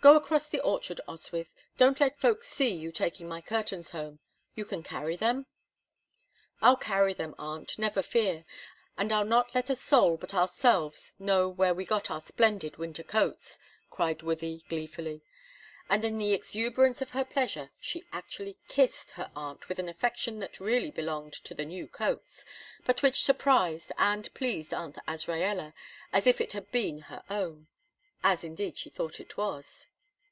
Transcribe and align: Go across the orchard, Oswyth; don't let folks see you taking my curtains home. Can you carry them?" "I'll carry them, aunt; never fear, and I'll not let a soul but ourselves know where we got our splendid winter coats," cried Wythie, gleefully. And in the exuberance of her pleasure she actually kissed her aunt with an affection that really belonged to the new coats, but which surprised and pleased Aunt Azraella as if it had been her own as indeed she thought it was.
Go 0.00 0.14
across 0.14 0.48
the 0.48 0.60
orchard, 0.60 1.00
Oswyth; 1.08 1.48
don't 1.76 1.98
let 1.98 2.20
folks 2.20 2.46
see 2.46 2.68
you 2.68 2.92
taking 2.92 3.26
my 3.26 3.40
curtains 3.40 3.90
home. 3.90 4.20
Can 4.56 4.64
you 4.78 4.82
carry 4.84 5.16
them?" 5.16 5.46
"I'll 6.62 6.76
carry 6.76 7.12
them, 7.14 7.34
aunt; 7.36 7.76
never 7.80 8.00
fear, 8.00 8.44
and 8.96 9.10
I'll 9.12 9.24
not 9.24 9.56
let 9.56 9.70
a 9.70 9.74
soul 9.74 10.16
but 10.16 10.32
ourselves 10.34 11.16
know 11.18 11.48
where 11.48 11.74
we 11.74 11.84
got 11.84 12.12
our 12.12 12.20
splendid 12.20 12.76
winter 12.76 13.02
coats," 13.02 13.58
cried 13.90 14.20
Wythie, 14.20 14.62
gleefully. 14.68 15.22
And 15.90 16.04
in 16.04 16.16
the 16.18 16.32
exuberance 16.32 17.02
of 17.02 17.10
her 17.10 17.24
pleasure 17.24 17.70
she 17.80 18.04
actually 18.12 18.56
kissed 18.68 19.10
her 19.12 19.32
aunt 19.34 19.68
with 19.68 19.80
an 19.80 19.88
affection 19.88 20.38
that 20.38 20.60
really 20.60 20.92
belonged 20.92 21.32
to 21.32 21.54
the 21.54 21.64
new 21.64 21.88
coats, 21.88 22.44
but 22.86 23.02
which 23.02 23.24
surprised 23.24 23.90
and 23.98 24.32
pleased 24.32 24.72
Aunt 24.72 24.98
Azraella 25.08 25.74
as 26.12 26.28
if 26.28 26.40
it 26.40 26.52
had 26.52 26.70
been 26.70 27.00
her 27.08 27.24
own 27.28 27.66
as 28.24 28.42
indeed 28.42 28.76
she 28.76 28.90
thought 28.90 29.20
it 29.20 29.36
was. 29.36 29.86